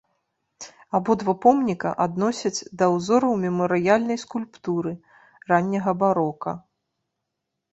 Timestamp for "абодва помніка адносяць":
0.99-2.65